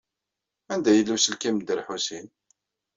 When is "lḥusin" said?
1.79-2.27